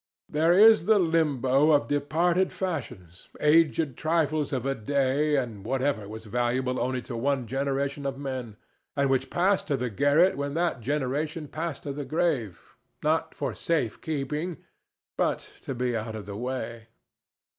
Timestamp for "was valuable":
6.09-6.79